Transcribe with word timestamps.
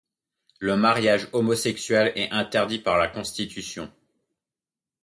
Le 0.57 0.75
mariage 0.77 1.27
homosexuel 1.31 2.11
est 2.15 2.31
interdit 2.31 2.79
par 2.79 2.97
la 2.97 3.07
Constitution. 3.07 3.93